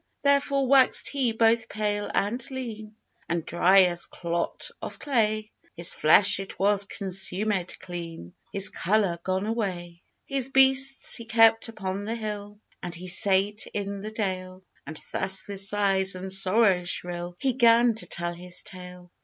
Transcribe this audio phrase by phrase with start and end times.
[0.23, 2.95] Therefore waxed he both pale and lean,
[3.29, 9.45] And dry as clot of clay; His flesh it was consumèd clean, His colour gone
[9.45, 10.01] away....
[10.25, 15.47] His beasts he kept upon the hill, And he sate in the dale; And thus,
[15.47, 19.11] with sighs and sorrows shrill, He gan to tell his tale.